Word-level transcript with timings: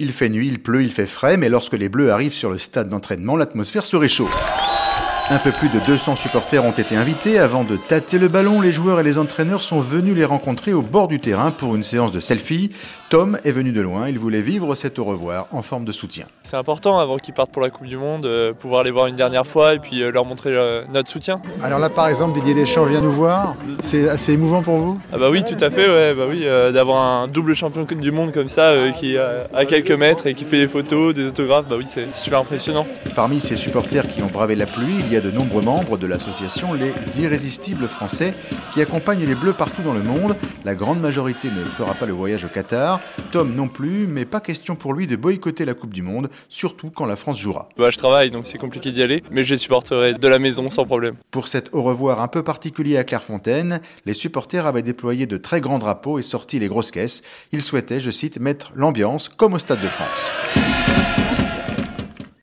Il 0.00 0.12
fait 0.12 0.28
nuit, 0.28 0.48
il 0.48 0.60
pleut, 0.60 0.82
il 0.82 0.90
fait 0.90 1.06
frais, 1.06 1.36
mais 1.36 1.48
lorsque 1.48 1.74
les 1.74 1.88
Bleus 1.88 2.10
arrivent 2.10 2.32
sur 2.32 2.50
le 2.50 2.58
stade 2.58 2.88
d'entraînement, 2.88 3.36
l'atmosphère 3.36 3.84
se 3.84 3.94
réchauffe. 3.94 4.63
Un 5.30 5.38
peu 5.38 5.52
plus 5.52 5.70
de 5.70 5.78
200 5.78 6.16
supporters 6.16 6.62
ont 6.62 6.72
été 6.72 6.96
invités. 6.96 7.38
Avant 7.38 7.64
de 7.64 7.78
tâter 7.78 8.18
le 8.18 8.28
ballon, 8.28 8.60
les 8.60 8.72
joueurs 8.72 9.00
et 9.00 9.02
les 9.02 9.16
entraîneurs 9.16 9.62
sont 9.62 9.80
venus 9.80 10.14
les 10.14 10.26
rencontrer 10.26 10.74
au 10.74 10.82
bord 10.82 11.08
du 11.08 11.18
terrain 11.18 11.50
pour 11.50 11.74
une 11.74 11.82
séance 11.82 12.12
de 12.12 12.20
selfie. 12.20 12.70
Tom 13.08 13.38
est 13.42 13.50
venu 13.50 13.72
de 13.72 13.80
loin, 13.80 14.08
il 14.08 14.18
voulait 14.18 14.42
vivre 14.42 14.74
cet 14.74 14.98
au 14.98 15.04
revoir 15.04 15.46
en 15.52 15.62
forme 15.62 15.86
de 15.86 15.92
soutien. 15.92 16.26
C'est 16.42 16.56
important 16.56 16.98
avant 16.98 17.16
qu'ils 17.16 17.32
partent 17.32 17.52
pour 17.52 17.62
la 17.62 17.70
Coupe 17.70 17.86
du 17.86 17.96
Monde, 17.96 18.26
euh, 18.26 18.52
pouvoir 18.52 18.82
les 18.82 18.90
voir 18.90 19.06
une 19.06 19.14
dernière 19.14 19.46
fois 19.46 19.74
et 19.74 19.78
puis 19.78 20.02
euh, 20.02 20.10
leur 20.10 20.26
montrer 20.26 20.50
euh, 20.50 20.84
notre 20.92 21.08
soutien. 21.08 21.40
Alors 21.62 21.78
là 21.78 21.88
par 21.88 22.08
exemple 22.08 22.34
Didier 22.34 22.54
Deschamps 22.54 22.84
vient 22.84 23.00
nous 23.00 23.12
voir, 23.12 23.56
c'est 23.80 24.08
assez 24.10 24.32
émouvant 24.32 24.62
pour 24.62 24.76
vous? 24.76 25.00
Ah 25.12 25.16
bah 25.16 25.30
oui 25.30 25.42
tout 25.44 25.56
à 25.60 25.70
fait, 25.70 25.88
ouais, 25.88 26.12
bah 26.12 26.24
oui, 26.28 26.44
d'avoir 26.72 27.00
un 27.00 27.28
double 27.28 27.54
champion 27.54 27.84
du 27.84 28.10
monde 28.10 28.32
comme 28.32 28.48
ça 28.48 28.74
qui 28.96 29.14
est 29.14 29.18
à 29.18 29.64
quelques 29.64 29.92
mètres 29.92 30.26
et 30.26 30.34
qui 30.34 30.44
fait 30.44 30.58
des 30.58 30.68
photos, 30.68 31.14
des 31.14 31.28
autographes, 31.28 31.66
bah 31.70 31.76
oui 31.78 31.86
c'est 31.86 32.14
super 32.14 32.40
impressionnant. 32.40 32.86
Parmi 33.14 33.40
ces 33.40 33.56
supporters 33.56 34.06
qui 34.08 34.22
ont 34.22 34.26
bravé 34.26 34.56
la 34.56 34.66
pluie, 34.66 34.96
il 34.98 35.12
y 35.12 35.13
a 35.16 35.20
de 35.20 35.30
nombreux 35.30 35.62
membres 35.62 35.96
de 35.96 36.06
l'association 36.06 36.72
Les 36.72 37.20
Irrésistibles 37.20 37.88
Français 37.88 38.34
qui 38.72 38.80
accompagnent 38.80 39.24
les 39.24 39.34
Bleus 39.34 39.52
partout 39.52 39.82
dans 39.82 39.92
le 39.92 40.02
monde. 40.02 40.36
La 40.64 40.74
grande 40.74 41.00
majorité 41.00 41.48
ne 41.50 41.64
fera 41.64 41.94
pas 41.94 42.06
le 42.06 42.12
voyage 42.12 42.44
au 42.44 42.48
Qatar, 42.48 43.00
Tom 43.30 43.54
non 43.54 43.68
plus, 43.68 44.06
mais 44.06 44.24
pas 44.24 44.40
question 44.40 44.74
pour 44.76 44.94
lui 44.94 45.06
de 45.06 45.16
boycotter 45.16 45.64
la 45.64 45.74
Coupe 45.74 45.92
du 45.92 46.02
Monde, 46.02 46.30
surtout 46.48 46.90
quand 46.90 47.06
la 47.06 47.16
France 47.16 47.38
jouera. 47.38 47.68
Bah, 47.76 47.90
je 47.90 47.98
travaille 47.98 48.30
donc 48.30 48.46
c'est 48.46 48.58
compliqué 48.58 48.90
d'y 48.92 49.02
aller, 49.02 49.22
mais 49.30 49.44
je 49.44 49.54
les 49.54 49.58
supporterai 49.58 50.14
de 50.14 50.28
la 50.28 50.38
maison 50.38 50.70
sans 50.70 50.84
problème. 50.84 51.16
Pour 51.30 51.48
cet 51.48 51.70
au 51.72 51.82
revoir 51.82 52.20
un 52.20 52.28
peu 52.28 52.42
particulier 52.42 52.96
à 52.96 53.04
Clairefontaine, 53.04 53.80
les 54.06 54.14
supporters 54.14 54.66
avaient 54.66 54.82
déployé 54.82 55.26
de 55.26 55.36
très 55.36 55.60
grands 55.60 55.78
drapeaux 55.78 56.18
et 56.18 56.22
sorti 56.22 56.58
les 56.58 56.68
grosses 56.68 56.90
caisses. 56.90 57.22
Ils 57.52 57.62
souhaitaient, 57.62 58.00
je 58.00 58.10
cite, 58.10 58.40
mettre 58.40 58.72
l'ambiance 58.74 59.28
comme 59.28 59.54
au 59.54 59.58
Stade 59.58 59.80
de 59.80 59.88
France. 59.88 60.63